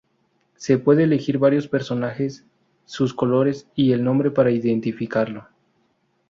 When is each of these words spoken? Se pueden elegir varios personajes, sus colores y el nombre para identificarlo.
Se 0.55 0.79
pueden 0.79 1.03
elegir 1.03 1.37
varios 1.37 1.67
personajes, 1.67 2.43
sus 2.85 3.13
colores 3.13 3.67
y 3.75 3.91
el 3.91 4.03
nombre 4.03 4.31
para 4.31 4.49
identificarlo. 4.49 5.45